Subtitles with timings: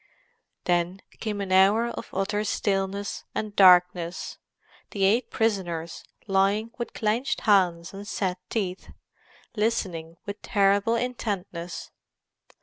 [0.63, 4.39] Then came an hour of utter stillness and darkness;
[4.89, 8.89] the eight prisoners lying with clenched hands and set teeth,
[9.55, 11.91] listening with terrible intentness.